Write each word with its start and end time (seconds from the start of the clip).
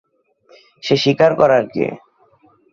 সে 0.83 0.95
স্বীকার 0.97 1.31
করার 1.35 1.63
কে? 1.73 1.85